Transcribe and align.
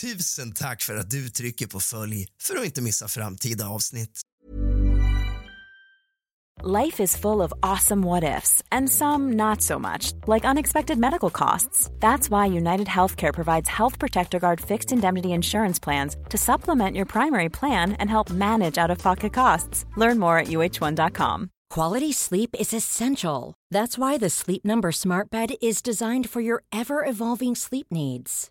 Tusen 0.00 0.52
tack 0.52 0.82
för 0.82 0.96
att 0.96 1.10
du 1.10 1.28
trycker 1.28 1.66
på 1.66 1.80
följ 1.80 2.26
för 2.42 2.56
att 2.56 2.64
inte 2.64 2.82
missa 2.82 3.08
framtida 3.08 3.68
avsnitt. 3.68 4.20
Life 6.64 7.02
is 7.02 7.16
full 7.16 7.40
of 7.40 7.52
awesome 7.62 8.06
what 8.06 8.24
ifs, 8.24 8.62
and 8.70 8.90
some 8.90 9.36
not 9.36 9.62
so 9.62 9.78
much, 9.78 10.12
like 10.26 10.50
unexpected 10.50 10.98
medical 10.98 11.30
costs. 11.30 11.90
That's 12.00 12.30
why 12.30 12.58
United 12.58 12.86
Healthcare 12.88 13.32
provides 13.32 13.68
Health 13.68 13.98
Protector 13.98 14.38
Guard 14.38 14.60
fixed 14.60 14.92
indemnity 14.92 15.28
insurance 15.28 15.78
plans 15.84 16.16
to 16.30 16.36
supplement 16.36 16.96
your 16.96 17.06
primary 17.06 17.48
plan 17.48 17.92
and 17.92 18.10
help 18.10 18.30
manage 18.30 18.84
out 18.84 18.90
of 18.90 18.98
pocket 18.98 19.32
costs. 19.32 19.84
Learn 19.96 20.18
more 20.18 20.38
at 20.40 20.48
uh1.com. 20.48 21.50
Quality 21.74 22.12
sleep 22.12 22.50
is 22.58 22.74
essential. 22.74 23.54
That's 23.74 23.98
why 23.98 24.18
the 24.18 24.30
Sleep 24.30 24.64
Number 24.64 24.92
Smart 24.92 25.30
Bed 25.30 25.50
is 25.60 25.82
designed 25.82 26.28
for 26.28 26.40
your 26.40 26.62
ever 26.72 27.04
evolving 27.04 27.54
sleep 27.54 27.86
needs. 27.90 28.50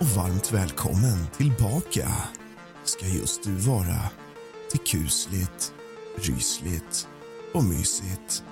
och 0.00 0.06
varmt 0.06 0.52
välkommen 0.52 1.26
tillbaka 1.36 2.08
ska 2.84 3.06
just 3.06 3.42
du 3.44 3.54
vara 3.54 4.10
till 4.70 4.80
kusligt, 4.80 5.72
rysligt 6.16 7.08
och 7.54 7.64
mysigt. 7.64 8.44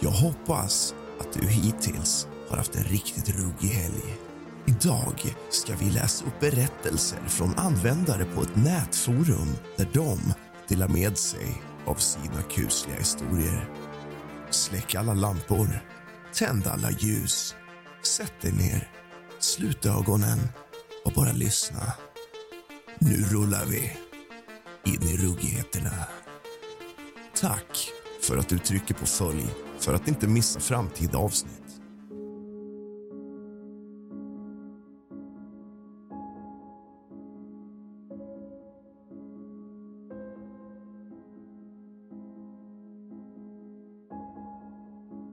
Jag 0.00 0.10
hoppas 0.10 0.94
att 1.20 1.32
du 1.32 1.46
hittills 1.46 2.28
har 2.48 2.56
haft 2.56 2.76
en 2.76 2.84
riktigt 2.84 3.28
ruggig 3.28 3.68
helg. 3.68 4.18
Idag 4.66 5.34
ska 5.50 5.72
vi 5.76 5.90
läsa 5.90 6.24
upp 6.24 6.40
berättelser 6.40 7.20
från 7.28 7.54
användare 7.54 8.24
på 8.24 8.42
ett 8.42 8.56
nätforum 8.56 9.48
där 9.76 9.88
de 9.92 10.18
delar 10.68 10.88
med 10.88 11.18
sig 11.18 11.62
av 11.86 11.94
sina 11.94 12.42
kusliga 12.50 12.96
historier. 12.96 13.68
Släck 14.50 14.94
alla 14.94 15.14
lampor, 15.14 15.84
tänd 16.34 16.66
alla 16.66 16.90
ljus, 16.90 17.54
sätt 18.02 18.34
dig 18.40 18.52
ner, 18.52 18.90
slut 19.38 19.86
ögonen 19.86 20.38
och 21.04 21.12
bara 21.12 21.32
lyssna. 21.32 21.92
Nu 22.98 23.24
rullar 23.24 23.64
vi 23.66 23.92
in 24.84 25.02
i 25.02 25.16
ruggigheterna. 25.16 25.90
Tack 27.40 27.90
för 28.22 28.36
att 28.36 28.48
du 28.48 28.58
trycker 28.58 28.94
på 28.94 29.06
följ 29.06 29.46
för 29.78 29.94
att 29.94 30.08
inte 30.08 30.28
missa 30.28 30.60
framtida 30.60 31.18
avsnitt. 31.18 31.80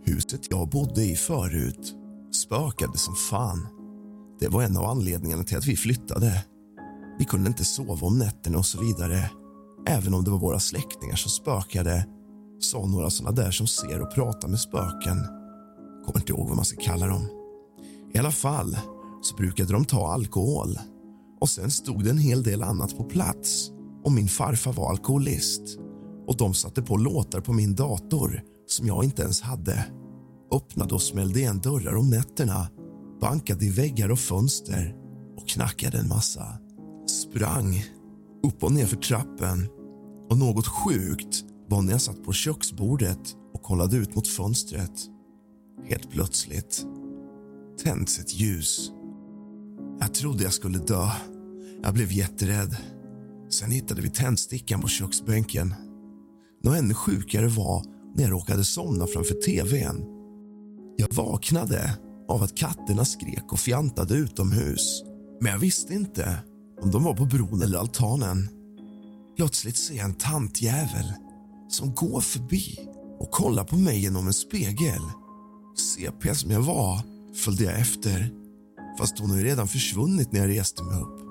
Huset 0.04 0.42
jag 0.50 0.70
bodde 0.70 1.04
i 1.04 1.16
förut 1.16 1.96
spökade 2.32 2.98
som 2.98 3.16
fan. 3.16 3.77
Det 4.40 4.48
var 4.48 4.64
en 4.64 4.78
av 4.78 4.86
anledningarna 4.86 5.44
till 5.44 5.58
att 5.58 5.66
vi 5.66 5.76
flyttade. 5.76 6.46
Vi 7.20 7.26
kunde 7.26 7.48
inte 7.48 7.66
sova 7.66 8.08
om 8.08 8.20
nätterna 8.20 8.58
och 8.58 8.66
så 8.66 8.82
vidare. 8.82 9.32
Även 9.88 10.14
om 10.14 10.24
det 10.24 10.32
var 10.32 10.40
våra 10.40 10.60
släktingar 10.60 11.16
som 11.16 11.32
spökade 11.32 12.06
sa 12.60 12.86
några 12.86 13.10
såna 13.10 13.32
där 13.32 13.52
som 13.52 13.68
ser 13.68 14.02
och 14.02 14.14
pratar 14.14 14.48
med 14.48 14.60
spöken. 14.60 15.18
Kommer 16.06 16.20
inte 16.20 16.32
ihåg 16.32 16.48
vad 16.48 16.56
man 16.56 16.66
ska 16.66 16.82
kalla 16.82 17.08
dem. 17.08 17.28
I 18.14 18.18
alla 18.18 18.32
fall 18.32 18.78
så 19.22 19.36
brukade 19.36 19.74
de 19.74 19.86
ta 19.86 20.14
alkohol 20.14 20.80
och 21.42 21.50
sen 21.50 21.72
stod 21.72 22.04
det 22.04 22.10
en 22.10 22.18
hel 22.18 22.44
del 22.44 22.64
annat 22.64 22.98
på 22.98 23.04
plats. 23.04 23.72
Och 24.04 24.12
min 24.12 24.28
farfar 24.28 24.74
var 24.74 24.90
alkoholist 24.90 25.62
och 26.28 26.38
de 26.38 26.54
satte 26.54 26.82
på 26.82 26.98
låtar 26.98 27.42
på 27.42 27.54
min 27.54 27.76
dator 27.76 28.42
som 28.68 28.88
jag 28.88 29.04
inte 29.04 29.22
ens 29.22 29.42
hade. 29.42 29.86
Öppnade 30.54 30.96
och 30.96 31.02
smällde 31.02 31.40
igen 31.40 31.60
dörrar 31.60 31.96
om 31.96 32.10
nätterna, 32.10 32.68
bankade 33.20 33.66
i 33.66 33.70
väggar 33.70 34.12
och 34.12 34.20
fönster 34.20 34.96
och 35.38 35.48
knackade 35.48 35.98
en 35.98 36.08
massa. 36.08 36.58
Sprang 37.08 37.84
upp 38.44 38.64
och 38.64 38.72
ner 38.72 38.86
för 38.86 38.98
trappen 38.98 39.68
och 40.30 40.38
något 40.38 40.68
sjukt 40.68 41.44
var 41.70 41.82
när 41.82 41.92
jag 41.92 42.02
satt 42.02 42.24
på 42.24 42.34
köksbordet 42.34 43.36
och 43.54 43.64
kollade 43.64 43.98
ut 43.98 44.16
mot 44.16 44.28
fönstret. 44.28 45.02
Helt 45.90 46.12
plötsligt 46.12 46.86
tänds 47.84 48.20
ett 48.20 48.34
ljus. 48.34 48.92
Jag 50.00 50.14
trodde 50.14 50.44
jag 50.44 50.54
skulle 50.54 50.78
dö. 50.78 51.10
Jag 51.84 51.94
blev 51.94 52.12
jätterädd. 52.12 52.78
Sen 53.50 53.72
hittade 53.72 54.02
vi 54.02 54.10
tändstickan 54.10 54.82
på 54.82 54.88
köksbänken. 54.88 55.74
Något 56.64 56.78
ännu 56.78 56.94
sjukare 56.94 57.48
var 57.48 57.84
när 58.16 58.24
jag 58.24 58.32
råkade 58.32 58.64
somna 58.64 59.08
framför 59.08 59.42
tvn. 59.46 60.06
Jag 60.98 61.14
vaknade 61.14 61.98
av 62.28 62.44
att 62.44 62.58
katterna 62.58 63.06
skrek 63.06 63.52
och 63.52 63.60
fjantade 63.60 64.14
utomhus. 64.14 65.04
Men 65.42 65.52
jag 65.52 65.60
visste 65.60 65.94
inte 65.94 66.40
om 66.82 66.92
de 66.92 67.04
var 67.04 67.14
på 67.14 67.26
bron 67.26 67.62
eller 67.62 67.78
altanen. 67.78 68.50
Plötsligt 69.36 69.78
ser 69.78 69.96
jag 69.96 70.06
en 70.06 70.14
tantjävel 70.14 71.14
som 71.70 71.96
går 71.96 72.22
förbi 72.22 72.80
och 73.20 73.32
kollar 73.32 73.64
på 73.64 73.76
mig 73.76 74.00
genom 74.00 74.28
en 74.28 74.34
spegel. 74.34 75.02
CP 75.78 76.36
som 76.36 76.52
jag 76.52 76.62
var 76.62 77.02
följde 77.36 77.64
jag 77.64 77.80
efter, 77.80 78.32
fast 78.98 79.20
hon 79.20 79.32
har 79.32 79.38
redan 79.38 79.68
försvunnit 79.68 80.32
när 80.32 80.40
jag 80.40 80.50
reste 80.50 80.84
mig 80.84 81.02
upp. 81.02 81.22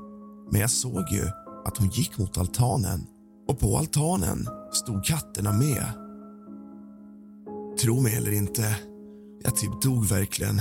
Men 0.53 0.61
jag 0.61 0.71
såg 0.71 1.11
ju 1.13 1.25
att 1.65 1.77
hon 1.78 1.89
gick 1.89 2.19
mot 2.19 2.39
altanen 2.39 3.07
och 3.49 3.59
på 3.59 3.78
altanen 3.78 4.49
stod 4.73 5.05
katterna 5.05 5.53
med. 5.53 5.84
Tro 7.81 8.01
mig 8.01 8.15
eller 8.17 8.33
inte, 8.33 8.77
jag 9.43 9.57
typ 9.57 9.83
dog 9.83 10.07
verkligen. 10.07 10.61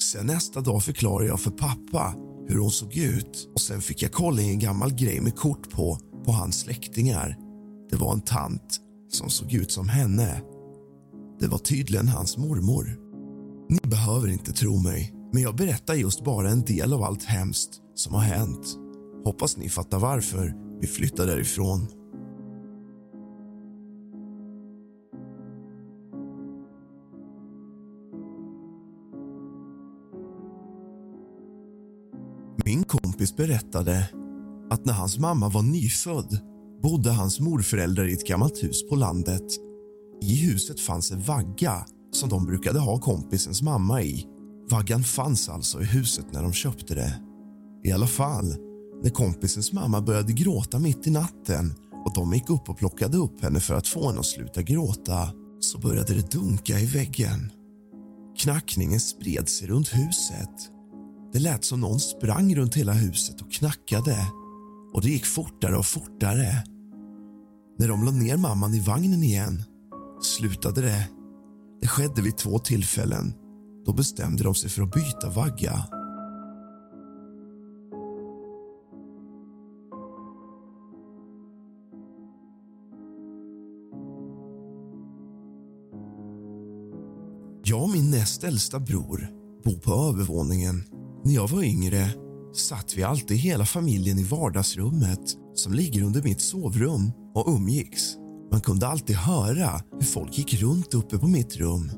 Sen 0.00 0.26
nästa 0.26 0.60
dag 0.60 0.82
förklarade 0.82 1.28
jag 1.28 1.40
för 1.40 1.50
pappa 1.50 2.14
hur 2.48 2.58
hon 2.58 2.70
såg 2.70 2.96
ut 2.96 3.48
och 3.54 3.60
sen 3.60 3.80
fick 3.80 4.02
jag 4.02 4.12
kolla 4.12 4.42
i 4.42 4.50
en 4.50 4.58
gammal 4.58 4.94
grej 4.94 5.20
med 5.20 5.36
kort 5.36 5.70
på, 5.70 5.98
på 6.24 6.32
hans 6.32 6.60
släktingar. 6.60 7.38
Det 7.90 7.96
var 7.96 8.12
en 8.12 8.20
tant 8.20 8.80
som 9.12 9.30
såg 9.30 9.52
ut 9.52 9.72
som 9.72 9.88
henne. 9.88 10.42
Det 11.40 11.46
var 11.46 11.58
tydligen 11.58 12.08
hans 12.08 12.36
mormor. 12.36 12.98
Ni 13.68 13.88
behöver 13.88 14.28
inte 14.28 14.52
tro 14.52 14.78
mig, 14.78 15.14
men 15.32 15.42
jag 15.42 15.56
berättar 15.56 15.94
just 15.94 16.24
bara 16.24 16.50
en 16.50 16.64
del 16.64 16.92
av 16.92 17.02
allt 17.02 17.24
hemskt 17.24 17.70
som 17.94 18.14
har 18.14 18.22
hänt. 18.22 18.76
Hoppas 19.24 19.56
ni 19.56 19.68
fattar 19.68 19.98
varför 19.98 20.54
vi 20.80 20.86
flyttade 20.86 21.32
därifrån. 21.32 21.88
Min 32.64 32.84
kompis 32.84 33.36
berättade 33.36 34.08
att 34.70 34.84
när 34.84 34.92
hans 34.92 35.18
mamma 35.18 35.48
var 35.48 35.62
nyfödd 35.62 36.38
bodde 36.82 37.10
hans 37.10 37.40
morföräldrar 37.40 38.08
i 38.08 38.12
ett 38.12 38.26
gammalt 38.26 38.62
hus 38.62 38.88
på 38.88 38.96
landet. 38.96 39.46
I 40.22 40.36
huset 40.36 40.80
fanns 40.80 41.10
en 41.10 41.22
vagga 41.22 41.86
som 42.12 42.28
de 42.28 42.46
brukade 42.46 42.78
ha 42.78 42.98
kompisens 42.98 43.62
mamma 43.62 44.02
i 44.02 44.26
Vaggan 44.70 45.04
fanns 45.04 45.48
alltså 45.48 45.80
i 45.80 45.84
huset 45.84 46.26
när 46.32 46.42
de 46.42 46.52
köpte 46.52 46.94
det. 46.94 47.20
I 47.84 47.92
alla 47.92 48.06
fall, 48.06 48.54
när 49.02 49.10
kompisens 49.10 49.72
mamma 49.72 50.00
började 50.00 50.32
gråta 50.32 50.78
mitt 50.78 51.06
i 51.06 51.10
natten 51.10 51.74
och 52.04 52.14
de 52.14 52.32
gick 52.32 52.50
upp 52.50 52.68
och 52.68 52.78
plockade 52.78 53.16
upp 53.16 53.42
henne 53.42 53.60
för 53.60 53.74
att 53.74 53.86
få 53.86 54.08
henne 54.08 54.20
att 54.20 54.26
sluta 54.26 54.62
gråta 54.62 55.28
så 55.60 55.78
började 55.78 56.14
det 56.14 56.30
dunka 56.30 56.80
i 56.80 56.86
väggen. 56.86 57.52
Knackningen 58.38 59.00
spred 59.00 59.48
sig 59.48 59.68
runt 59.68 59.88
huset. 59.88 60.71
Det 61.32 61.38
lät 61.38 61.64
som 61.64 61.80
någon 61.80 62.00
sprang 62.00 62.54
runt 62.54 62.74
hela 62.74 62.92
huset 62.92 63.40
och 63.40 63.52
knackade 63.52 64.16
och 64.92 65.02
det 65.02 65.08
gick 65.08 65.26
fortare 65.26 65.76
och 65.76 65.86
fortare. 65.86 66.64
När 67.78 67.88
de 67.88 68.04
la 68.04 68.10
ner 68.10 68.36
mamman 68.36 68.74
i 68.74 68.80
vagnen 68.80 69.22
igen 69.22 69.62
slutade 70.22 70.80
det. 70.80 71.08
Det 71.80 71.86
skedde 71.86 72.22
vid 72.22 72.36
två 72.36 72.58
tillfällen. 72.58 73.34
Då 73.86 73.92
bestämde 73.92 74.44
de 74.44 74.54
sig 74.54 74.70
för 74.70 74.82
att 74.82 74.92
byta 74.92 75.28
vagga. 75.28 75.86
Jag 87.64 87.82
och 87.82 87.90
min 87.90 88.10
näst 88.10 88.44
äldsta 88.44 88.80
bror 88.80 89.28
bor 89.64 89.78
på 89.78 89.92
övervåningen. 89.92 90.84
När 91.24 91.34
jag 91.34 91.48
var 91.48 91.62
yngre 91.62 92.08
satt 92.54 92.94
vi 92.96 93.02
alltid 93.02 93.36
hela 93.36 93.64
familjen 93.64 94.18
i 94.18 94.24
vardagsrummet 94.24 95.36
som 95.54 95.72
ligger 95.72 96.02
under 96.02 96.22
mitt 96.22 96.40
sovrum 96.40 97.12
och 97.34 97.48
umgicks. 97.48 98.16
Man 98.52 98.60
kunde 98.60 98.86
alltid 98.86 99.16
höra 99.16 99.80
hur 99.92 100.06
folk 100.06 100.38
gick 100.38 100.62
runt 100.62 100.94
uppe 100.94 101.18
på 101.18 101.26
mitt 101.26 101.56
rum. 101.56 101.90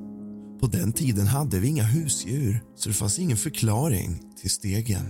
På 0.60 0.66
den 0.66 0.92
tiden 0.92 1.26
hade 1.26 1.60
vi 1.60 1.68
inga 1.68 1.82
husdjur, 1.82 2.64
så 2.76 2.88
det 2.88 2.94
fanns 2.94 3.18
ingen 3.18 3.36
förklaring 3.36 4.22
till 4.40 4.50
stegen. 4.50 5.06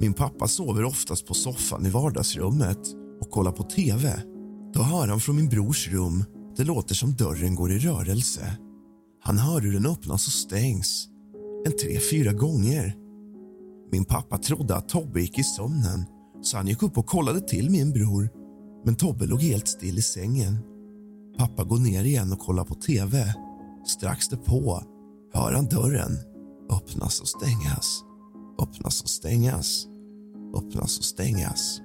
Min 0.00 0.14
pappa 0.14 0.48
sover 0.48 0.84
oftast 0.84 1.26
på 1.26 1.34
soffan 1.34 1.86
i 1.86 1.90
vardagsrummet 1.90 2.80
och 3.20 3.30
kollar 3.30 3.52
på 3.52 3.62
tv. 3.62 4.22
Då 4.74 4.82
hör 4.82 5.08
han 5.08 5.20
från 5.20 5.36
min 5.36 5.48
brors 5.48 5.88
rum 5.88 6.24
det 6.56 6.64
låter 6.64 6.94
som 6.94 7.14
dörren 7.14 7.54
går 7.54 7.72
i 7.72 7.78
rörelse. 7.78 8.56
Han 9.22 9.38
hör 9.38 9.60
hur 9.60 9.72
den 9.72 9.86
öppnas 9.86 10.26
och 10.26 10.32
stängs 10.32 11.08
en 11.64 11.72
tre, 11.72 11.98
fyra 12.10 12.32
gånger. 12.32 12.96
Min 13.92 14.04
pappa 14.04 14.38
trodde 14.38 14.76
att 14.76 14.88
Tobbe 14.88 15.20
gick 15.20 15.38
i 15.38 15.42
sömnen 15.42 16.04
så 16.42 16.56
han 16.56 16.66
gick 16.66 16.82
upp 16.82 16.98
och 16.98 17.06
kollade 17.06 17.40
till 17.40 17.70
min 17.70 17.92
bror 17.92 18.28
men 18.84 18.96
Tobbe 18.96 19.26
låg 19.26 19.42
helt 19.42 19.68
still 19.68 19.98
i 19.98 20.02
sängen. 20.02 20.58
Pappa 21.38 21.64
går 21.64 21.78
ner 21.78 22.04
igen 22.04 22.32
och 22.32 22.38
kollar 22.38 22.64
på 22.64 22.74
tv. 22.74 23.34
Strax 23.86 24.28
därpå 24.28 24.82
hör 25.32 25.52
han 25.52 25.66
dörren 25.66 26.18
öppnas 26.70 27.20
och 27.20 27.28
stängas, 27.28 28.04
öppnas 28.62 29.02
och 29.02 29.10
stängas, 29.10 29.86
öppnas 30.56 30.98
och 30.98 31.04
stängas. 31.04 31.80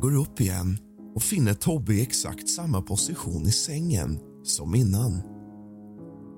Går 0.00 0.16
upp 0.16 0.40
igen 0.40 0.78
och 1.14 1.22
finner 1.22 1.54
Tobbe 1.54 1.94
i 1.94 2.02
exakt 2.02 2.48
samma 2.48 2.82
position 2.82 3.42
i 3.42 3.52
sängen 3.52 4.18
som 4.44 4.74
innan. 4.74 5.22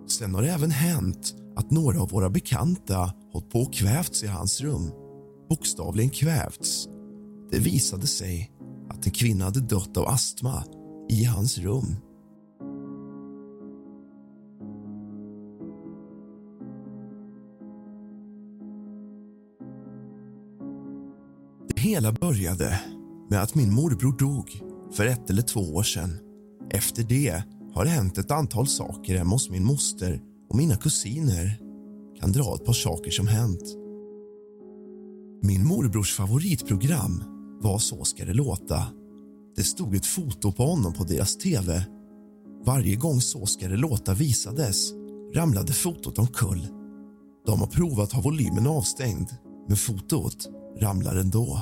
Sen 0.09 0.35
har 0.35 0.43
det 0.43 0.51
även 0.51 0.71
hänt 0.71 1.35
att 1.57 1.71
några 1.71 2.01
av 2.01 2.11
våra 2.11 2.31
bekanta 2.31 3.15
hållit 3.33 3.51
på 3.51 3.61
och 3.61 3.75
kvävts 3.75 4.23
i 4.23 4.27
hans 4.27 4.61
rum. 4.61 4.91
Bokstavligen 5.49 6.11
kvävts. 6.11 6.89
Det 7.51 7.59
visade 7.59 8.07
sig 8.07 8.51
att 8.89 9.07
en 9.07 9.12
kvinna 9.12 9.45
hade 9.45 9.61
dött 9.61 9.97
av 9.97 10.09
astma 10.09 10.65
i 11.09 11.25
hans 11.25 11.59
rum. 11.59 11.97
Det 21.69 21.81
hela 21.81 22.13
började 22.13 22.81
med 23.31 23.43
att 23.43 23.55
min 23.55 23.75
morbror 23.75 24.19
dog 24.19 24.61
för 24.93 25.06
ett 25.06 25.31
eller 25.31 25.43
två 25.43 25.61
år 25.61 25.82
sedan. 25.82 26.19
Efter 26.71 27.03
det 27.03 27.43
har 27.75 27.85
det 27.85 27.91
hänt 27.91 28.19
ett 28.19 28.31
antal 28.31 28.67
saker 28.67 29.19
hemma 29.19 29.31
hos 29.31 29.50
min 29.50 29.65
moster 29.65 30.23
och 30.49 30.56
mina 30.56 30.77
kusiner. 30.77 31.61
Kan 32.21 32.32
dra 32.32 32.55
ett 32.55 32.65
par 32.65 32.73
saker 32.73 33.11
som 33.11 33.27
hänt. 33.27 33.62
Min 35.43 35.67
morbrors 35.67 36.15
favoritprogram 36.15 37.23
var 37.62 37.79
Så 37.79 38.05
ska 38.05 38.25
det 38.25 38.35
låta. 38.35 38.87
Det 39.56 39.62
stod 39.62 39.94
ett 39.94 40.06
foto 40.06 40.53
på 40.53 40.62
honom 40.62 40.93
på 40.93 41.05
deras 41.05 41.37
tv. 41.37 41.85
Varje 42.67 42.97
gång 42.97 43.21
Så 43.21 43.47
ska 43.47 43.69
det 43.69 43.77
låta 43.77 44.15
visades 44.15 44.93
ramlade 45.35 45.73
fotot 45.73 46.19
omkull. 46.19 46.69
De 47.47 47.61
har 47.61 47.67
provat 47.67 48.05
att 48.05 48.12
ha 48.12 48.23
volymen 48.23 48.67
avstängd, 48.67 49.29
men 49.69 49.77
fotot 49.77 50.49
ramlar 50.81 51.17
ändå. 51.17 51.61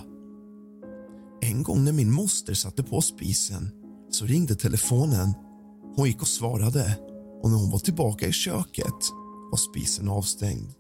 En 1.41 1.63
gång 1.63 1.85
när 1.85 1.93
min 1.93 2.13
moster 2.13 2.55
satte 2.55 2.83
på 2.83 3.01
spisen 3.01 3.71
så 4.11 4.27
ringde 4.27 4.55
telefonen. 4.55 5.35
Hon 5.97 6.07
gick 6.07 6.23
och 6.23 6.29
svarade 6.29 6.99
och 7.43 7.51
när 7.51 7.59
hon 7.59 7.71
var 7.71 7.79
tillbaka 7.79 8.27
i 8.27 8.33
köket 8.33 9.13
var 9.51 9.57
spisen 9.57 10.09
avstängd. 10.09 10.71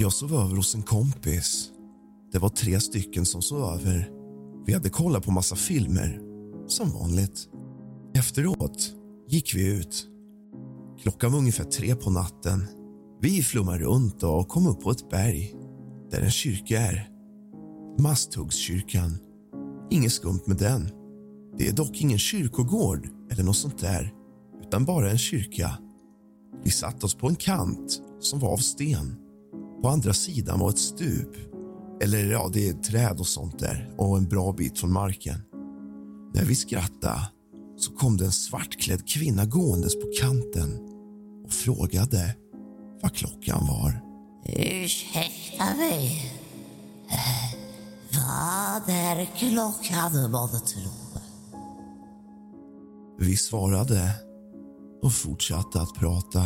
Jag 0.00 0.12
sov 0.12 0.34
över 0.34 0.56
hos 0.56 0.74
en 0.74 0.82
kompis. 0.82 1.70
Det 2.32 2.38
var 2.38 2.48
tre 2.48 2.80
stycken 2.80 3.26
som 3.26 3.42
sov 3.42 3.62
över. 3.62 4.17
Vi 4.68 4.74
hade 4.74 4.90
kollat 4.90 5.24
på 5.24 5.30
massa 5.30 5.56
filmer, 5.56 6.20
som 6.66 6.90
vanligt. 6.90 7.48
Efteråt 8.14 8.92
gick 9.28 9.54
vi 9.54 9.78
ut. 9.78 10.08
Klockan 11.02 11.32
var 11.32 11.38
ungefär 11.38 11.64
tre 11.64 11.94
på 11.94 12.10
natten. 12.10 12.66
Vi 13.20 13.42
flummade 13.42 13.78
runt 13.78 14.22
och 14.22 14.48
kom 14.48 14.66
upp 14.66 14.80
på 14.80 14.90
ett 14.90 15.10
berg 15.10 15.54
där 16.10 16.20
en 16.20 16.30
kyrka 16.30 16.80
är. 16.80 17.08
Masthuggskyrkan. 17.98 19.18
Inget 19.90 20.12
skumt 20.12 20.42
med 20.46 20.56
den. 20.56 20.90
Det 21.58 21.68
är 21.68 21.72
dock 21.72 22.00
ingen 22.00 22.18
kyrkogård 22.18 23.08
eller 23.30 23.42
något 23.42 23.56
sånt 23.56 23.78
där, 23.78 24.12
utan 24.62 24.84
bara 24.84 25.10
en 25.10 25.18
kyrka. 25.18 25.78
Vi 26.64 26.70
satte 26.70 27.06
oss 27.06 27.14
på 27.14 27.28
en 27.28 27.36
kant 27.36 28.02
som 28.20 28.38
var 28.38 28.52
av 28.52 28.56
sten. 28.56 29.16
På 29.82 29.88
andra 29.88 30.12
sidan 30.12 30.58
var 30.58 30.70
ett 30.70 30.78
stup. 30.78 31.47
Eller 32.02 32.24
ja, 32.32 32.50
det 32.52 32.68
är 32.68 32.72
träd 32.72 33.20
och 33.20 33.26
sånt 33.26 33.58
där 33.58 33.94
och 33.96 34.16
en 34.18 34.28
bra 34.28 34.52
bit 34.52 34.78
från 34.78 34.92
marken. 34.92 35.42
När 36.34 36.44
vi 36.44 36.54
skrattade 36.54 37.20
så 37.76 37.92
kom 37.92 38.16
det 38.16 38.24
en 38.24 38.32
svartklädd 38.32 39.08
kvinna 39.08 39.44
gåendes 39.44 39.94
på 39.94 40.10
kanten 40.20 40.78
och 41.44 41.52
frågade 41.52 42.36
vad 43.02 43.14
klockan 43.14 43.66
var. 43.66 44.00
Ursäkta 44.46 45.64
mig. 45.76 46.32
Eh, 47.10 47.58
Vad 48.12 48.88
är 48.94 49.24
klockan 49.38 50.30
månne 50.30 50.58
tro? 50.60 50.90
Vi 53.20 53.36
svarade 53.36 54.10
och 55.02 55.12
fortsatte 55.12 55.80
att 55.80 55.94
prata. 55.94 56.40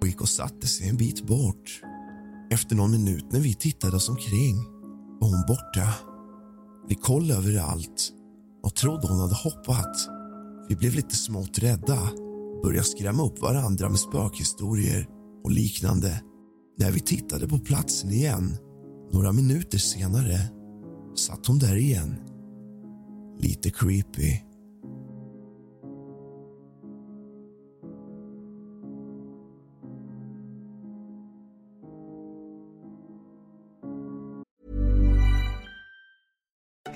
Hon 0.00 0.08
gick 0.08 0.20
och 0.20 0.28
satte 0.28 0.66
sig 0.66 0.88
en 0.88 0.96
bit 0.96 1.26
bort. 1.26 1.82
Efter 2.50 2.76
någon 2.76 2.90
minut 2.90 3.32
när 3.32 3.40
vi 3.40 3.54
tittade 3.54 3.96
oss 3.96 4.08
omkring 4.08 4.56
var 5.20 5.28
hon 5.28 5.44
borta. 5.48 5.94
Vi 6.88 6.94
kollade 6.94 7.34
överallt 7.34 8.12
och 8.62 8.74
trodde 8.74 9.08
hon 9.08 9.20
hade 9.20 9.34
hoppat. 9.34 9.96
Vi 10.68 10.76
blev 10.76 10.94
lite 10.94 11.16
smått 11.16 11.58
rädda 11.58 12.00
och 12.54 12.62
började 12.62 12.84
skrämma 12.84 13.22
upp 13.22 13.40
varandra 13.40 13.88
med 13.88 13.98
spökhistorier 13.98 15.06
och 15.44 15.50
liknande. 15.50 16.22
När 16.78 16.90
vi 16.90 17.00
tittade 17.00 17.48
på 17.48 17.58
platsen 17.58 18.10
igen, 18.10 18.56
några 19.12 19.32
minuter 19.32 19.78
senare, 19.78 20.38
satt 21.16 21.46
hon 21.46 21.58
där 21.58 21.76
igen. 21.76 22.16
Lite 23.40 23.70
creepy. 23.70 24.47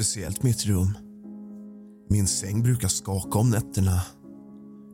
Speciellt 0.00 0.42
mitt 0.42 0.66
rum. 0.66 0.98
Min 2.10 2.26
säng 2.26 2.62
brukar 2.62 2.88
skaka 2.88 3.38
om 3.38 3.50
nätterna. 3.50 4.02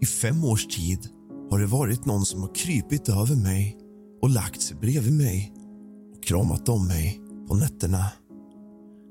I 0.01 0.07
fem 0.07 0.45
års 0.45 0.67
tid 0.67 1.09
har 1.51 1.59
det 1.59 1.67
varit 1.67 2.07
någon 2.07 2.27
som 2.27 2.41
har 2.41 2.55
krypit 2.55 3.09
över 3.09 3.37
mig 3.37 3.79
och 4.23 4.31
lagt 4.31 4.61
sig 4.61 4.77
bredvid 4.77 5.13
mig 5.13 5.53
och 6.17 6.25
kramat 6.25 6.69
om 6.69 6.87
mig 6.87 7.21
på 7.49 7.55
nätterna. 7.55 8.05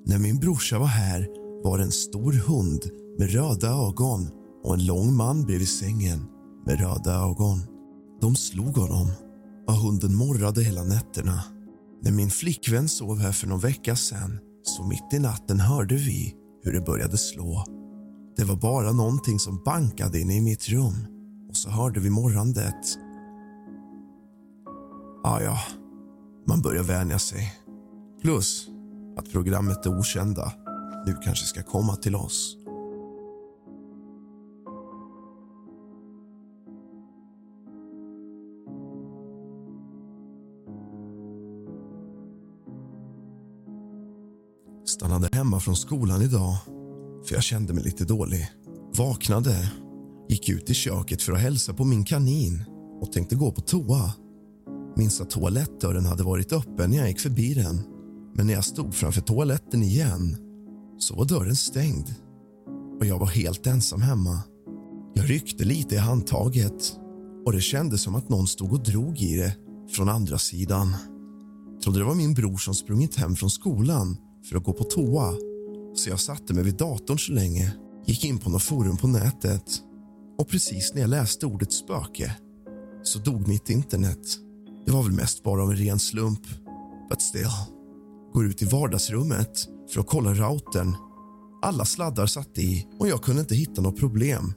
När 0.05 0.19
min 0.19 0.39
brorsa 0.39 0.79
var 0.79 0.87
här 0.87 1.27
var 1.63 1.77
det 1.77 1.83
en 1.83 1.91
stor 1.91 2.33
hund 2.33 2.81
med 3.19 3.31
röda 3.31 3.67
ögon 3.67 4.29
och 4.63 4.73
en 4.73 4.85
lång 4.85 5.15
man 5.15 5.43
bredvid 5.43 5.69
sängen 5.69 6.25
med 6.65 6.79
röda 6.79 7.13
ögon. 7.13 7.59
De 8.21 8.35
slog 8.35 8.77
honom 8.77 9.07
och 9.67 9.73
hunden 9.73 10.15
morrade 10.15 10.63
hela 10.63 10.83
nätterna. 10.83 11.43
När 12.03 12.11
min 12.11 12.29
flickvän 12.29 12.89
sov 12.89 13.19
här 13.19 13.31
för 13.31 13.47
någon 13.47 13.59
vecka 13.59 13.95
sedan 13.95 14.39
så 14.67 14.83
mitt 14.83 15.13
i 15.13 15.19
natten 15.19 15.59
hörde 15.59 15.95
vi 15.95 16.35
hur 16.63 16.73
det 16.73 16.81
började 16.81 17.17
slå. 17.17 17.63
Det 18.37 18.43
var 18.43 18.55
bara 18.55 18.91
någonting 18.91 19.39
som 19.39 19.63
bankade 19.65 20.19
inne 20.19 20.35
i 20.35 20.41
mitt 20.41 20.69
rum 20.69 21.07
och 21.49 21.57
så 21.57 21.69
hörde 21.69 21.99
vi 21.99 22.09
morrandet. 22.09 22.97
Ah, 25.23 25.41
ja, 25.41 25.59
man 26.47 26.61
börjar 26.61 26.83
vänja 26.83 27.19
sig. 27.19 27.53
Plus 28.21 28.67
att 29.17 29.31
programmet 29.31 29.83
Det 29.83 29.89
okända 29.89 30.51
nu 31.05 31.15
kanske 31.23 31.45
ska 31.45 31.63
komma 31.63 31.95
till 31.95 32.15
oss. 32.15 32.57
Stannade 44.95 45.29
hemma 45.31 45.59
från 45.59 45.75
skolan 45.75 46.21
idag 46.21 46.55
för 47.25 47.35
jag 47.35 47.43
kände 47.43 47.73
mig 47.73 47.83
lite 47.83 48.05
dålig. 48.05 48.47
Vaknade, 48.97 49.71
gick 50.29 50.49
ut 50.49 50.69
i 50.69 50.73
köket 50.73 51.21
för 51.21 51.33
att 51.33 51.39
hälsa 51.39 51.73
på 51.73 51.85
min 51.85 52.05
kanin 52.05 52.63
och 53.01 53.11
tänkte 53.11 53.35
gå 53.35 53.51
på 53.51 53.61
toa. 53.61 54.13
Minns 54.95 55.21
att 55.21 55.29
toalettdörren 55.29 56.05
hade 56.05 56.23
varit 56.23 56.53
öppen 56.53 56.89
när 56.89 56.97
jag 56.97 57.07
gick 57.07 57.19
förbi 57.19 57.53
den. 57.53 57.81
Men 58.35 58.47
när 58.47 58.53
jag 58.53 58.63
stod 58.63 58.95
framför 58.95 59.21
toaletten 59.21 59.83
igen 59.83 60.37
så 60.97 61.15
var 61.15 61.25
dörren 61.25 61.55
stängd 61.55 62.15
och 62.99 63.05
jag 63.05 63.19
var 63.19 63.27
helt 63.27 63.67
ensam 63.67 64.01
hemma. 64.01 64.39
Jag 65.13 65.29
ryckte 65.29 65.63
lite 65.63 65.95
i 65.95 65.97
handtaget 65.97 66.99
och 67.45 67.51
det 67.51 67.61
kändes 67.61 68.01
som 68.01 68.15
att 68.15 68.29
någon 68.29 68.47
stod 68.47 68.73
och 68.73 68.83
drog 68.83 69.19
i 69.19 69.35
det 69.37 69.55
från 69.91 70.09
andra 70.09 70.37
sidan. 70.37 70.95
Trodde 71.83 71.99
det 71.99 72.05
var 72.05 72.15
min 72.15 72.33
bror 72.33 72.57
som 72.57 72.75
sprungit 72.75 73.15
hem 73.15 73.35
från 73.35 73.49
skolan 73.49 74.17
för 74.49 74.57
att 74.57 74.63
gå 74.63 74.73
på 74.73 74.83
toa 74.83 75.33
så 75.95 76.09
jag 76.09 76.19
satte 76.19 76.53
mig 76.53 76.63
vid 76.63 76.75
datorn 76.75 77.19
så 77.19 77.31
länge, 77.31 77.73
gick 78.05 78.25
in 78.25 78.37
på 78.37 78.49
något 78.49 78.63
forum 78.63 78.97
på 78.97 79.07
nätet 79.07 79.81
och 80.37 80.47
precis 80.47 80.93
när 80.93 81.01
jag 81.01 81.09
läste 81.09 81.45
ordet 81.45 81.73
spöke 81.73 82.35
så 83.03 83.19
dog 83.19 83.47
mitt 83.47 83.69
internet. 83.69 84.37
Det 84.85 84.91
var 84.91 85.03
väl 85.03 85.11
mest 85.11 85.43
bara 85.43 85.63
av 85.63 85.71
en 85.71 85.77
ren 85.77 85.99
slump, 85.99 86.41
but 87.09 87.21
still. 87.21 87.47
Går 88.33 88.45
ut 88.45 88.61
i 88.61 88.65
vardagsrummet 88.65 89.67
för 89.93 89.99
att 89.99 90.07
kolla 90.07 90.33
routern. 90.33 90.95
Alla 91.61 91.85
sladdar 91.85 92.25
satt 92.25 92.57
i 92.57 92.87
och 92.99 93.07
jag 93.07 93.21
kunde 93.21 93.41
inte 93.41 93.55
hitta 93.55 93.81
något 93.81 93.99
problem. 93.99 94.53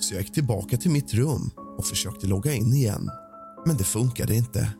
Så 0.00 0.14
jag 0.14 0.22
gick 0.22 0.32
tillbaka 0.32 0.76
till 0.76 0.90
mitt 0.90 1.14
rum 1.14 1.50
och 1.78 1.86
försökte 1.86 2.26
logga 2.26 2.52
in 2.52 2.72
igen. 2.72 3.10
Men 3.66 3.76
det 3.76 3.84
funkade 3.84 4.34
inte. 4.34 4.70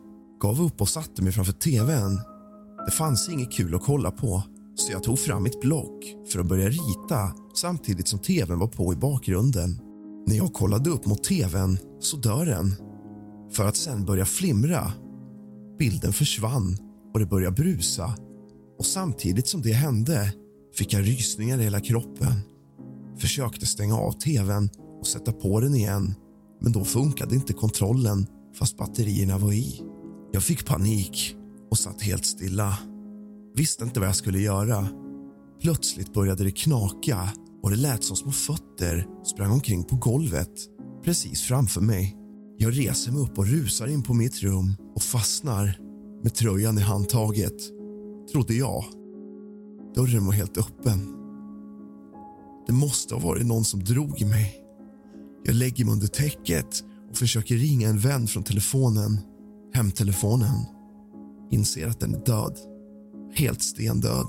Gav 0.41 0.61
upp 0.61 0.81
och 0.81 0.89
satte 0.89 1.21
mig 1.21 1.31
framför 1.31 1.53
tvn. 1.53 2.19
Det 2.87 2.91
fanns 2.91 3.29
inget 3.29 3.51
kul 3.51 3.75
att 3.75 3.83
kolla 3.83 4.11
på 4.11 4.43
så 4.75 4.91
jag 4.91 5.03
tog 5.03 5.19
fram 5.19 5.43
mitt 5.43 5.61
block 5.61 6.15
för 6.31 6.39
att 6.39 6.45
börja 6.45 6.69
rita 6.69 7.33
samtidigt 7.55 8.07
som 8.07 8.19
tvn 8.19 8.59
var 8.59 8.67
på 8.67 8.93
i 8.93 8.95
bakgrunden. 8.95 9.79
När 10.27 10.35
jag 10.35 10.53
kollade 10.53 10.89
upp 10.89 11.05
mot 11.05 11.23
tvn 11.23 11.77
så 11.99 12.17
dör 12.17 12.45
den 12.45 12.75
för 13.51 13.67
att 13.67 13.75
sen 13.75 14.05
börja 14.05 14.25
flimra. 14.25 14.91
Bilden 15.79 16.13
försvann 16.13 16.77
och 17.13 17.19
det 17.19 17.25
började 17.25 17.55
brusa 17.55 18.17
och 18.79 18.85
samtidigt 18.85 19.47
som 19.47 19.61
det 19.61 19.73
hände 19.73 20.33
fick 20.75 20.93
jag 20.93 21.07
rysningar 21.07 21.59
i 21.59 21.63
hela 21.63 21.79
kroppen. 21.79 22.33
Försökte 23.17 23.65
stänga 23.65 23.97
av 23.97 24.11
tvn 24.11 24.69
och 24.99 25.07
sätta 25.07 25.31
på 25.31 25.59
den 25.59 25.75
igen 25.75 26.15
men 26.61 26.71
då 26.71 26.83
funkade 26.83 27.35
inte 27.35 27.53
kontrollen 27.53 28.27
fast 28.59 28.77
batterierna 28.77 29.37
var 29.37 29.53
i. 29.53 29.81
Jag 30.31 30.43
fick 30.43 30.65
panik 30.65 31.36
och 31.71 31.77
satt 31.77 32.01
helt 32.01 32.25
stilla. 32.25 32.77
Visste 33.55 33.83
inte 33.83 33.99
vad 33.99 34.09
jag 34.09 34.15
skulle 34.15 34.39
göra. 34.39 34.87
Plötsligt 35.61 36.13
började 36.13 36.43
det 36.43 36.51
knaka 36.51 37.29
och 37.63 37.69
det 37.69 37.75
lät 37.77 38.03
som 38.03 38.15
små 38.15 38.31
fötter 38.31 39.07
sprang 39.23 39.51
omkring 39.51 39.83
på 39.83 39.95
golvet 39.95 40.51
precis 41.03 41.41
framför 41.41 41.81
mig. 41.81 42.17
Jag 42.57 42.79
reser 42.79 43.11
mig 43.11 43.21
upp 43.21 43.37
och 43.37 43.47
rusar 43.47 43.87
in 43.87 44.03
på 44.03 44.13
mitt 44.13 44.43
rum 44.43 44.75
och 44.95 45.01
fastnar 45.01 45.79
med 46.23 46.33
tröjan 46.33 46.77
i 46.77 46.81
handtaget, 46.81 47.61
trodde 48.31 48.53
jag. 48.53 48.85
Dörren 49.95 50.25
var 50.25 50.33
helt 50.33 50.57
öppen. 50.57 51.13
Det 52.67 52.73
måste 52.73 53.15
ha 53.15 53.21
varit 53.21 53.45
någon 53.45 53.65
som 53.65 53.83
drog 53.83 54.21
i 54.21 54.25
mig. 54.25 54.55
Jag 55.43 55.55
lägger 55.55 55.85
mig 55.85 55.93
under 55.93 56.07
täcket 56.07 56.83
och 57.09 57.17
försöker 57.17 57.55
ringa 57.55 57.89
en 57.89 57.99
vän 57.99 58.27
från 58.27 58.43
telefonen, 58.43 59.19
hemtelefonen. 59.73 60.65
Inser 61.51 61.87
att 61.87 61.99
den 61.99 62.15
är 62.15 62.25
död. 62.25 62.57
Helt 63.35 63.61
stendöd. 63.61 64.27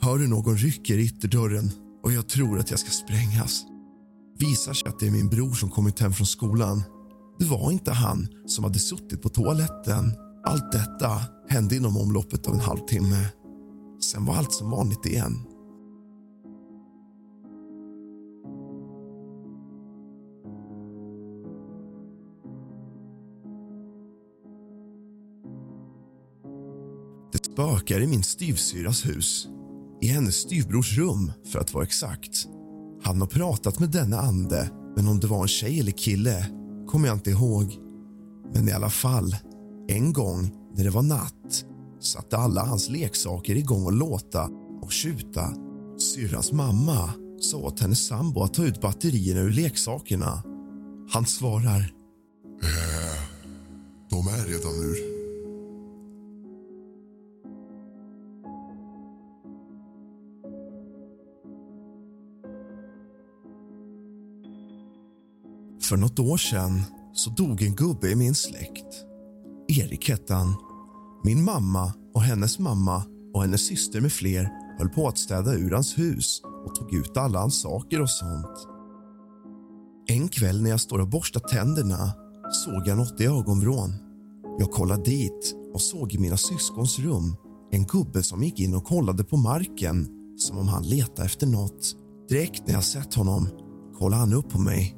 Hör 0.00 0.18
hur 0.18 0.28
någon 0.28 0.56
rycker 0.56 0.98
i 0.98 1.04
ytterdörren 1.04 1.70
och 2.02 2.12
jag 2.12 2.28
tror 2.28 2.58
att 2.58 2.70
jag 2.70 2.80
ska 2.80 2.90
sprängas. 2.90 3.64
Visar 4.38 4.72
sig 4.72 4.88
att 4.88 4.98
det 4.98 5.06
är 5.06 5.10
min 5.10 5.28
bror 5.28 5.52
som 5.52 5.70
kommit 5.70 6.00
hem 6.00 6.12
från 6.12 6.26
skolan. 6.26 6.82
Det 7.38 7.44
var 7.44 7.70
inte 7.70 7.92
han 7.92 8.28
som 8.46 8.64
hade 8.64 8.78
suttit 8.78 9.22
på 9.22 9.28
toaletten. 9.28 10.12
Allt 10.44 10.72
detta 10.72 11.20
hände 11.48 11.76
inom 11.76 11.96
omloppet 11.96 12.46
av 12.46 12.54
en 12.54 12.60
halvtimme. 12.60 13.28
Sen 14.12 14.24
var 14.24 14.34
allt 14.34 14.52
som 14.52 14.70
vanligt 14.70 15.06
igen. 15.06 15.47
Spökar 27.44 28.00
i 28.00 28.06
min 28.06 28.22
styvsyras 28.22 29.06
hus. 29.06 29.48
I 30.00 30.06
hennes 30.06 30.34
styvbrors 30.34 30.98
rum, 30.98 31.32
för 31.52 31.58
att 31.58 31.74
vara 31.74 31.84
exakt. 31.84 32.46
Han 33.02 33.20
har 33.20 33.28
pratat 33.28 33.78
med 33.78 33.90
denna 33.90 34.20
ande, 34.20 34.70
men 34.96 35.08
om 35.08 35.20
det 35.20 35.26
var 35.26 35.42
en 35.42 35.48
tjej 35.48 35.80
eller 35.80 35.92
kille 35.92 36.46
kommer 36.86 37.08
jag 37.08 37.16
inte 37.16 37.30
ihåg. 37.30 37.76
Men 38.54 38.68
i 38.68 38.72
alla 38.72 38.90
fall, 38.90 39.36
en 39.88 40.12
gång 40.12 40.50
när 40.74 40.84
det 40.84 40.90
var 40.90 41.02
natt 41.02 41.64
satte 42.00 42.36
alla 42.36 42.64
hans 42.64 42.88
leksaker 42.88 43.56
igång 43.56 43.84
och 43.84 43.92
låta 43.92 44.50
och 44.82 44.92
tjuta. 44.92 45.54
Syrrans 45.98 46.52
mamma 46.52 47.10
sa 47.40 47.58
åt 47.58 47.80
hennes 47.80 48.06
sambo 48.06 48.42
att 48.42 48.54
ta 48.54 48.64
ut 48.64 48.80
batterierna 48.80 49.40
ur 49.40 49.50
leksakerna. 49.52 50.42
Han 51.10 51.26
svarar. 51.26 51.94
Äh, 52.62 53.20
de 54.10 54.28
är 54.28 54.46
redan 54.46 54.74
ur. 54.74 55.17
För 65.88 65.96
något 65.96 66.18
år 66.18 66.36
sedan 66.36 66.82
så 67.12 67.30
dog 67.30 67.62
en 67.62 67.74
gubbe 67.74 68.10
i 68.10 68.14
min 68.14 68.34
släkt. 68.34 69.04
Erik 69.68 70.08
hette 70.08 70.34
han. 70.34 70.54
Min 71.24 71.44
mamma 71.44 71.92
och 72.14 72.22
hennes 72.22 72.58
mamma 72.58 73.02
och 73.34 73.42
hennes 73.42 73.66
syster 73.66 74.00
med 74.00 74.12
fler 74.12 74.48
höll 74.78 74.88
på 74.88 75.08
att 75.08 75.18
städa 75.18 75.54
ur 75.54 75.70
hans 75.70 75.98
hus 75.98 76.42
och 76.66 76.74
tog 76.74 76.94
ut 76.94 77.16
alla 77.16 77.38
hans 77.38 77.60
saker 77.60 78.00
och 78.00 78.10
sånt. 78.10 78.68
En 80.06 80.28
kväll 80.28 80.62
när 80.62 80.70
jag 80.70 80.80
står 80.80 80.98
och 80.98 81.08
borstar 81.08 81.40
tänderna 81.40 82.12
såg 82.50 82.86
jag 82.86 82.96
något 82.98 83.20
i 83.20 83.26
ögonvrån. 83.26 83.94
Jag 84.58 84.70
kollade 84.70 85.04
dit 85.04 85.54
och 85.74 85.80
såg 85.80 86.14
i 86.14 86.18
mina 86.18 86.36
syskons 86.36 86.98
rum 86.98 87.36
en 87.72 87.86
gubbe 87.86 88.22
som 88.22 88.42
gick 88.42 88.60
in 88.60 88.74
och 88.74 88.84
kollade 88.84 89.24
på 89.24 89.36
marken 89.36 90.08
som 90.36 90.58
om 90.58 90.68
han 90.68 90.82
letade 90.82 91.26
efter 91.26 91.46
något. 91.46 91.96
Direkt 92.28 92.66
när 92.66 92.74
jag 92.74 92.84
sett 92.84 93.14
honom 93.14 93.48
kollade 93.98 94.20
han 94.20 94.32
upp 94.32 94.50
på 94.50 94.58
mig 94.58 94.97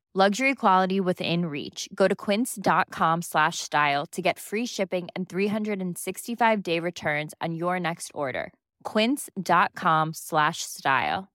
Luxury 0.13 0.55
quality 0.55 0.99
within 0.99 1.45
reach. 1.45 1.87
Go 1.95 2.07
to 2.07 2.15
quince.com 2.15 3.21
slash 3.21 3.59
style 3.59 4.05
to 4.11 4.21
get 4.21 4.39
free 4.39 4.65
shipping 4.65 5.07
and 5.15 5.29
365 5.29 6.61
day 6.63 6.81
returns 6.81 7.33
on 7.39 7.55
your 7.55 7.79
next 7.79 8.11
order. 8.13 8.51
Quince.com 8.83 10.13
slash 10.13 10.57
style. 10.63 11.27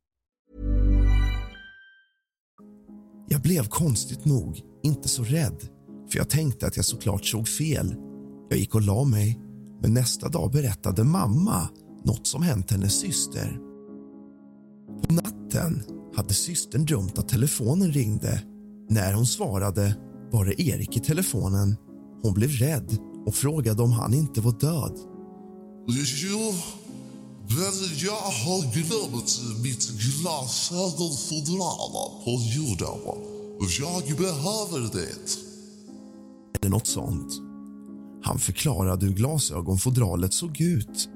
Jag 3.29 3.41
blev 3.43 3.69
konstigt 3.69 4.25
nog 4.25 4.61
inte 4.83 5.09
så 5.09 5.23
rädd 5.23 5.69
för 6.11 6.19
jag 6.19 6.31
tänkte 6.31 6.67
att 6.67 6.77
jag 6.77 6.85
såklart 6.85 7.25
såg 7.25 7.49
fel. 7.49 7.95
Jag 8.49 8.59
gick 8.59 8.75
och 8.75 8.83
la 8.83 9.05
mig, 9.05 9.41
men 9.83 9.95
nästa 9.95 10.29
dag 10.29 10.53
berättade 10.53 11.05
mamma 11.05 11.69
något 12.05 12.27
som 12.27 12.43
hänt 12.43 12.71
hennes 12.71 13.01
syster. 13.01 13.59
På 15.03 15.15
natten 15.15 15.83
hade 16.17 16.35
systern 16.35 16.85
drömt 16.85 17.19
att 17.19 17.29
telefonen 17.29 17.93
ringde. 17.93 18.56
När 18.89 19.13
hon 19.13 19.27
svarade 19.27 19.97
var 20.31 20.45
det 20.45 20.63
Erik 20.63 20.97
i 20.97 21.01
telefonen. 21.01 21.77
Hon 22.23 22.35
blev 22.35 22.51
rädd 22.51 22.99
och 23.27 23.35
frågade 23.35 23.83
om 23.83 23.93
han 23.93 24.15
inte 24.15 24.41
var 24.41 24.53
död. 24.53 24.99
Jo, 25.89 26.55
men 27.49 27.73
jag 27.99 28.13
har 28.13 28.73
glömt 28.73 29.41
mitt 29.63 29.89
glasögonfodral 29.89 31.93
på 32.25 32.31
jorden. 32.31 32.99
Jag 33.81 34.17
behöver 34.17 34.81
det. 34.93 35.39
Eller 36.61 36.71
något 36.71 36.87
sånt. 36.87 37.33
Han 38.23 38.39
förklarade 38.39 39.07
hur 39.07 39.13
glasögonfodralet 39.13 40.33
såg 40.33 40.61
ut. 40.61 41.09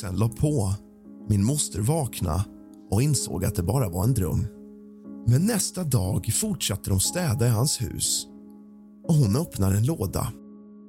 Sen 0.00 0.16
la 0.16 0.28
på. 0.28 0.74
Min 1.28 1.44
moster 1.44 1.80
vakna 1.80 2.44
och 2.90 3.02
insåg 3.02 3.44
att 3.44 3.54
det 3.54 3.62
bara 3.62 3.88
var 3.88 4.04
en 4.04 4.14
dröm. 4.14 4.46
Men 5.30 5.46
nästa 5.46 5.84
dag 5.84 6.32
fortsatte 6.32 6.90
de 6.90 7.00
städa 7.00 7.46
i 7.46 7.50
hans 7.50 7.80
hus 7.80 8.26
och 9.08 9.14
hon 9.14 9.36
öppnade 9.36 9.76
en 9.76 9.86
låda. 9.86 10.32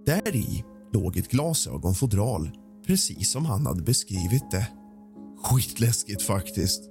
Där 0.06 0.36
i 0.36 0.64
låg 0.94 1.18
ett 1.18 1.32
glasögonfodral, 1.32 2.52
precis 2.88 3.32
som 3.32 3.46
han 3.46 3.66
hade 3.66 3.82
beskrivit 3.82 4.52
det. 4.52 4.68
Skitläskigt 5.44 6.22
faktiskt. 6.22 6.82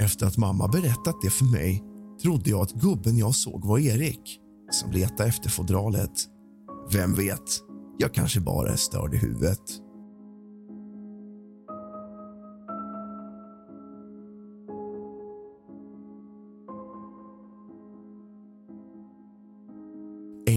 Efter 0.00 0.26
att 0.26 0.36
mamma 0.36 0.68
berättat 0.68 1.22
det 1.22 1.30
för 1.30 1.44
mig 1.44 1.82
trodde 2.22 2.50
jag 2.50 2.60
att 2.60 2.72
gubben 2.72 3.18
jag 3.18 3.34
såg 3.34 3.64
var 3.64 3.78
Erik 3.78 4.38
som 4.70 4.90
letade 4.90 5.28
efter 5.28 5.50
fodralet. 5.50 6.26
Vem 6.92 7.14
vet, 7.14 7.60
jag 7.98 8.14
kanske 8.14 8.40
bara 8.40 8.72
är 8.72 8.76
störd 8.76 9.14
i 9.14 9.18
huvudet. 9.18 9.62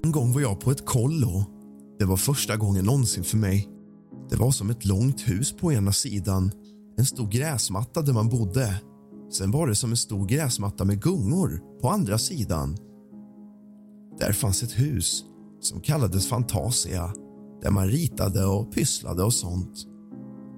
En 0.03 0.11
gång 0.11 0.33
var 0.33 0.41
jag 0.41 0.59
på 0.59 0.71
ett 0.71 0.85
kollo. 0.85 1.45
Det 1.99 2.05
var 2.05 2.17
första 2.17 2.55
gången 2.55 2.85
någonsin 2.85 3.23
för 3.23 3.37
mig. 3.37 3.69
Det 4.29 4.35
var 4.35 4.51
som 4.51 4.69
ett 4.69 4.85
långt 4.85 5.21
hus 5.21 5.53
på 5.53 5.73
ena 5.73 5.91
sidan, 5.91 6.51
en 6.97 7.05
stor 7.05 7.27
gräsmatta 7.27 8.01
där 8.01 8.13
man 8.13 8.29
bodde. 8.29 8.81
Sen 9.31 9.51
var 9.51 9.67
det 9.67 9.75
som 9.75 9.91
en 9.91 9.97
stor 9.97 10.27
gräsmatta 10.27 10.85
med 10.85 11.01
gungor 11.01 11.61
på 11.81 11.89
andra 11.89 12.17
sidan. 12.17 12.77
Där 14.19 14.31
fanns 14.31 14.63
ett 14.63 14.79
hus 14.79 15.23
som 15.61 15.81
kallades 15.81 16.27
Fantasia 16.27 17.13
där 17.61 17.71
man 17.71 17.87
ritade 17.87 18.45
och 18.45 18.73
pysslade 18.73 19.23
och 19.23 19.33
sånt. 19.33 19.85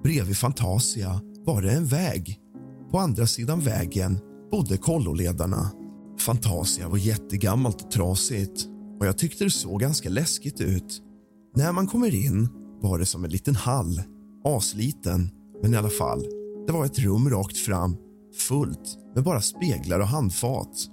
Bredvid 0.02 0.36
Fantasia 0.36 1.20
var 1.44 1.62
det 1.62 1.70
en 1.70 1.86
väg. 1.86 2.40
På 2.90 2.98
andra 2.98 3.26
sidan 3.26 3.60
vägen 3.60 4.18
bodde 4.50 4.76
kolloledarna. 4.76 5.70
Fantasia 6.20 6.88
var 6.88 6.98
jättegammalt 6.98 7.82
och 7.82 7.90
trasigt 7.90 8.68
och 9.00 9.06
jag 9.06 9.18
tyckte 9.18 9.44
det 9.44 9.50
såg 9.50 9.80
ganska 9.80 10.08
läskigt 10.08 10.60
ut. 10.60 11.02
När 11.56 11.72
man 11.72 11.86
kommer 11.86 12.14
in 12.14 12.48
var 12.80 12.98
det 12.98 13.06
som 13.06 13.24
en 13.24 13.30
liten 13.30 13.54
hall, 13.54 14.02
asliten, 14.44 15.30
men 15.62 15.74
i 15.74 15.76
alla 15.76 15.90
fall. 15.90 16.26
Det 16.66 16.72
var 16.72 16.84
ett 16.84 16.98
rum 16.98 17.30
rakt 17.30 17.56
fram, 17.56 17.96
fullt 18.48 18.98
med 19.14 19.24
bara 19.24 19.40
speglar 19.40 20.00
och 20.00 20.06
handfat. 20.06 20.88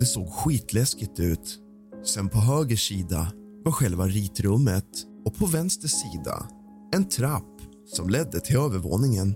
Det 0.00 0.06
såg 0.06 0.28
skitläskigt 0.28 1.20
ut. 1.20 1.58
Sen 2.04 2.28
på 2.28 2.38
höger 2.38 2.76
sida 2.76 3.32
var 3.64 3.72
själva 3.72 4.06
ritrummet 4.06 4.88
och 5.24 5.34
på 5.34 5.46
vänster 5.46 5.88
sida 5.88 6.48
en 6.94 7.08
trapp 7.08 7.60
som 7.86 8.08
ledde 8.08 8.40
till 8.40 8.56
övervåningen. 8.56 9.34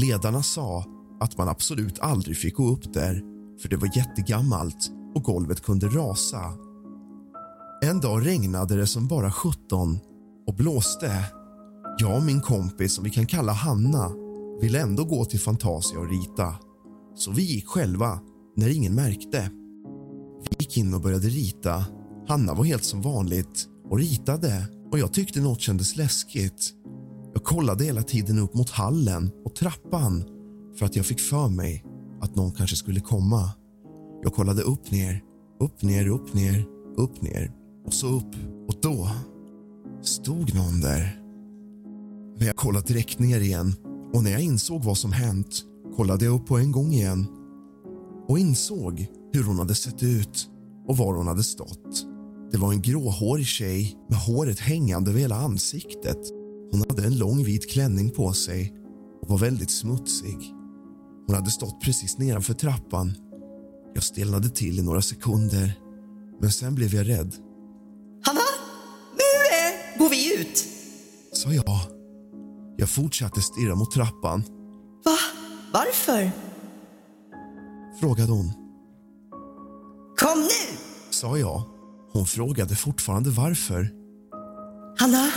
Ledarna 0.00 0.42
sa 0.42 0.84
att 1.20 1.38
man 1.38 1.48
absolut 1.48 1.98
aldrig 1.98 2.36
fick 2.36 2.54
gå 2.54 2.68
upp 2.68 2.92
där 2.92 3.22
för 3.62 3.68
det 3.68 3.76
var 3.76 3.96
jättegammalt 3.96 4.90
och 5.14 5.22
golvet 5.22 5.62
kunde 5.62 5.86
rasa 5.86 6.52
en 7.82 8.00
dag 8.00 8.26
regnade 8.26 8.76
det 8.76 8.86
som 8.86 9.06
bara 9.06 9.32
17 9.32 9.98
och 10.46 10.54
blåste. 10.54 11.24
Jag 11.98 12.16
och 12.16 12.22
min 12.22 12.40
kompis, 12.40 12.94
som 12.94 13.04
vi 13.04 13.10
kan 13.10 13.26
kalla 13.26 13.52
Hanna, 13.52 14.10
ville 14.60 14.80
ändå 14.80 15.04
gå 15.04 15.24
till 15.24 15.40
Fantasia 15.40 15.98
och 15.98 16.10
rita. 16.10 16.54
Så 17.14 17.30
vi 17.32 17.42
gick 17.42 17.66
själva, 17.66 18.20
när 18.56 18.68
ingen 18.68 18.94
märkte. 18.94 19.50
Vi 20.50 20.56
gick 20.58 20.76
in 20.76 20.94
och 20.94 21.00
började 21.00 21.28
rita. 21.28 21.84
Hanna 22.28 22.54
var 22.54 22.64
helt 22.64 22.84
som 22.84 23.02
vanligt 23.02 23.66
och 23.90 23.98
ritade 23.98 24.68
och 24.92 24.98
jag 24.98 25.12
tyckte 25.12 25.40
något 25.40 25.60
kändes 25.60 25.96
läskigt. 25.96 26.72
Jag 27.34 27.44
kollade 27.44 27.84
hela 27.84 28.02
tiden 28.02 28.38
upp 28.38 28.54
mot 28.54 28.70
hallen 28.70 29.30
och 29.44 29.54
trappan 29.54 30.24
för 30.78 30.86
att 30.86 30.96
jag 30.96 31.06
fick 31.06 31.20
för 31.20 31.48
mig 31.48 31.84
att 32.20 32.36
någon 32.36 32.52
kanske 32.52 32.76
skulle 32.76 33.00
komma. 33.00 33.50
Jag 34.22 34.34
kollade 34.34 34.62
upp, 34.62 34.90
ner, 34.90 35.22
upp, 35.60 35.82
ner, 35.82 36.08
upp, 36.08 36.34
ner, 36.34 36.66
upp, 36.96 37.22
ner 37.22 37.57
och 37.88 37.94
så 37.94 38.06
upp. 38.06 38.34
Och 38.68 38.74
då 38.82 39.10
stod 40.02 40.54
någon 40.54 40.80
där. 40.80 41.20
Men 42.38 42.46
jag 42.46 42.56
kollade 42.56 42.86
direkt 42.86 43.18
ner 43.18 43.40
igen 43.40 43.74
och 44.14 44.24
när 44.24 44.30
jag 44.30 44.40
insåg 44.40 44.84
vad 44.84 44.98
som 44.98 45.12
hänt 45.12 45.62
kollade 45.96 46.24
jag 46.24 46.34
upp 46.34 46.46
på 46.46 46.58
en 46.58 46.72
gång 46.72 46.92
igen 46.92 47.26
och 48.28 48.38
insåg 48.38 49.06
hur 49.32 49.42
hon 49.42 49.58
hade 49.58 49.74
sett 49.74 50.02
ut 50.02 50.50
och 50.86 50.96
var 50.96 51.14
hon 51.14 51.26
hade 51.26 51.42
stått. 51.42 52.06
Det 52.52 52.58
var 52.58 52.72
en 52.72 52.82
gråhårig 52.82 53.46
tjej 53.46 53.96
med 54.08 54.18
håret 54.18 54.58
hängande 54.58 55.10
över 55.10 55.20
hela 55.20 55.36
ansiktet. 55.36 56.18
Hon 56.72 56.84
hade 56.88 57.06
en 57.06 57.18
lång 57.18 57.44
vit 57.44 57.70
klänning 57.70 58.10
på 58.10 58.32
sig 58.32 58.74
och 59.22 59.28
var 59.28 59.38
väldigt 59.38 59.70
smutsig. 59.70 60.38
Hon 61.26 61.36
hade 61.36 61.50
stått 61.50 61.80
precis 61.80 62.18
nedanför 62.18 62.54
trappan. 62.54 63.12
Jag 63.94 64.02
stelnade 64.02 64.48
till 64.48 64.78
i 64.78 64.82
några 64.82 65.02
sekunder, 65.02 65.78
men 66.40 66.50
sen 66.50 66.74
blev 66.74 66.94
jag 66.94 67.08
rädd. 67.08 67.47
Går 70.08 70.14
vi 70.14 70.40
ut! 70.40 70.64
Sa 71.32 71.52
jag. 71.52 71.80
Jag 72.76 72.88
fortsatte 72.88 73.40
stirra 73.40 73.74
mot 73.74 73.90
trappan. 73.90 74.42
Va? 75.04 75.16
Varför? 75.72 76.30
Frågade 78.00 78.32
hon. 78.32 78.52
Kom 80.18 80.40
nu! 80.40 80.76
Sa 81.10 81.38
jag. 81.38 81.62
Hon 82.12 82.26
frågade 82.26 82.76
fortfarande 82.76 83.30
varför. 83.30 83.90
Hanna, 84.98 85.30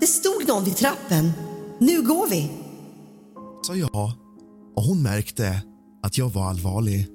det 0.00 0.06
stod 0.06 0.48
någon 0.48 0.64
vid 0.64 0.76
trappen. 0.76 1.32
Nu 1.78 2.02
går 2.02 2.28
vi. 2.28 2.50
Sa 3.62 3.74
jag. 3.74 4.12
Och 4.76 4.82
hon 4.82 5.02
märkte 5.02 5.62
att 6.02 6.18
jag 6.18 6.28
var 6.28 6.44
allvarlig. 6.44 7.08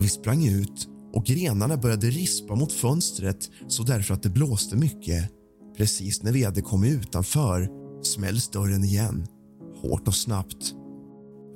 Vi 0.00 0.08
sprang 0.08 0.46
ut 0.46 0.88
och 1.12 1.24
grenarna 1.24 1.76
började 1.76 2.06
rispa 2.06 2.54
mot 2.54 2.72
fönstret 2.72 3.50
så 3.68 3.82
därför 3.82 4.14
att 4.14 4.22
det 4.22 4.30
blåste 4.30 4.76
mycket. 4.76 5.35
Precis 5.76 6.22
när 6.22 6.32
vi 6.32 6.44
hade 6.44 6.60
kommit 6.60 6.92
utanför 6.92 7.68
smälls 8.02 8.48
dörren 8.48 8.84
igen, 8.84 9.26
hårt 9.82 10.08
och 10.08 10.14
snabbt. 10.14 10.74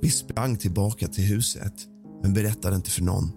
Vi 0.02 0.10
sprang 0.10 0.56
tillbaka 0.56 1.08
till 1.08 1.24
huset, 1.24 1.74
men 2.22 2.32
berättade 2.32 2.76
inte 2.76 2.90
för 2.90 3.02
någon. 3.02 3.30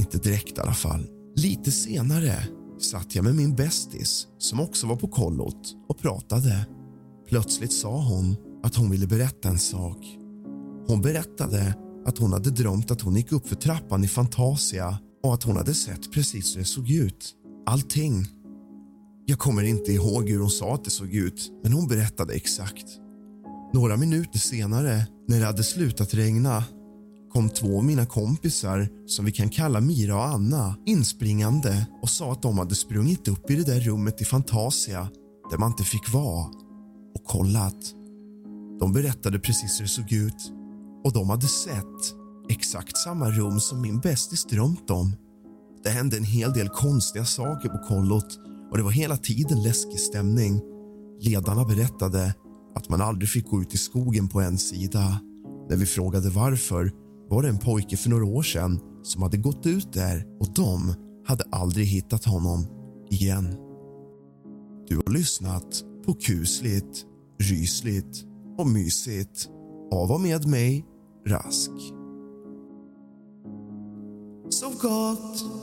Inte 0.00 0.18
direkt 0.18 0.58
i 0.58 0.60
alla 0.60 0.74
fall. 0.74 1.06
Lite 1.36 1.70
senare 1.70 2.34
satt 2.80 3.14
jag 3.14 3.24
med 3.24 3.34
min 3.34 3.54
bästis 3.54 4.26
som 4.38 4.60
också 4.60 4.86
var 4.86 4.96
på 4.96 5.08
kollot 5.08 5.76
och 5.88 5.98
pratade. 5.98 6.66
Plötsligt 7.28 7.72
sa 7.72 8.02
hon 8.02 8.36
att 8.62 8.76
hon 8.76 8.90
ville 8.90 9.06
berätta 9.06 9.48
en 9.48 9.58
sak. 9.58 10.16
Hon 10.86 11.02
berättade 11.02 11.74
att 12.06 12.18
hon 12.18 12.32
hade 12.32 12.50
drömt 12.50 12.90
att 12.90 13.00
hon 13.00 13.16
gick 13.16 13.32
upp 13.32 13.48
för 13.48 13.56
trappan 13.56 14.04
i 14.04 14.08
Fantasia 14.08 14.98
och 15.22 15.34
att 15.34 15.42
hon 15.42 15.56
hade 15.56 15.74
sett 15.74 16.12
precis 16.12 16.56
hur 16.56 16.60
det 16.60 16.66
såg 16.66 16.90
ut. 16.90 17.34
Allting. 17.66 18.39
Jag 19.30 19.38
kommer 19.38 19.62
inte 19.62 19.92
ihåg 19.92 20.28
hur 20.28 20.40
hon 20.40 20.50
sa 20.50 20.74
att 20.74 20.84
det 20.84 20.90
såg 20.90 21.14
ut, 21.14 21.50
men 21.62 21.72
hon 21.72 21.88
berättade 21.88 22.34
exakt. 22.34 22.86
Några 23.72 23.96
minuter 23.96 24.38
senare, 24.38 25.06
när 25.28 25.40
det 25.40 25.46
hade 25.46 25.62
slutat 25.62 26.14
regna 26.14 26.64
kom 27.32 27.48
två 27.48 27.78
av 27.78 27.84
mina 27.84 28.06
kompisar, 28.06 28.88
som 29.06 29.24
vi 29.24 29.32
kan 29.32 29.48
kalla 29.48 29.80
Mira 29.80 30.16
och 30.16 30.24
Anna, 30.24 30.76
inspringande 30.86 31.86
och 32.02 32.08
sa 32.08 32.32
att 32.32 32.42
de 32.42 32.58
hade 32.58 32.74
sprungit 32.74 33.28
upp 33.28 33.50
i 33.50 33.54
det 33.54 33.62
där 33.62 33.80
rummet 33.80 34.20
i 34.20 34.24
Fantasia 34.24 35.08
där 35.50 35.58
man 35.58 35.70
inte 35.70 35.84
fick 35.84 36.12
vara 36.12 36.46
och 37.14 37.24
kollat. 37.24 37.94
De 38.80 38.92
berättade 38.92 39.38
precis 39.38 39.80
hur 39.80 39.84
det 39.84 39.88
såg 39.88 40.12
ut 40.12 40.52
och 41.04 41.12
de 41.12 41.30
hade 41.30 41.48
sett 41.48 42.14
exakt 42.48 42.96
samma 42.96 43.30
rum 43.30 43.60
som 43.60 43.80
min 43.80 44.00
bästis 44.00 44.44
drömt 44.44 44.90
om. 44.90 45.16
Det 45.84 45.90
hände 45.90 46.16
en 46.16 46.24
hel 46.24 46.52
del 46.52 46.68
konstiga 46.68 47.24
saker 47.24 47.68
på 47.68 47.78
kollot 47.78 48.49
och 48.70 48.76
det 48.76 48.82
var 48.82 48.90
hela 48.90 49.16
tiden 49.16 49.62
läskig 49.62 50.00
stämning. 50.00 50.60
Ledarna 51.20 51.64
berättade 51.64 52.34
att 52.74 52.88
man 52.88 53.00
aldrig 53.00 53.28
fick 53.28 53.46
gå 53.46 53.62
ut 53.62 53.74
i 53.74 53.78
skogen 53.78 54.28
på 54.28 54.40
en 54.40 54.58
sida. 54.58 55.20
När 55.68 55.76
vi 55.76 55.86
frågade 55.86 56.30
varför 56.30 56.92
var 57.28 57.42
det 57.42 57.48
en 57.48 57.58
pojke 57.58 57.96
för 57.96 58.10
några 58.10 58.24
år 58.24 58.42
sedan 58.42 58.80
som 59.02 59.22
hade 59.22 59.36
gått 59.36 59.66
ut 59.66 59.92
där 59.92 60.26
och 60.40 60.54
de 60.54 60.94
hade 61.26 61.44
aldrig 61.52 61.86
hittat 61.86 62.24
honom 62.24 62.66
igen. 63.10 63.56
Du 64.88 64.96
har 64.96 65.12
lyssnat 65.12 65.84
på 66.06 66.14
kusligt, 66.14 67.04
rysligt 67.42 68.24
och 68.58 68.66
mysigt 68.66 69.48
av 69.92 70.10
och 70.10 70.20
med 70.20 70.48
mig, 70.48 70.86
Rask. 71.26 71.70
Sov 74.50 74.72
gott! 74.82 75.59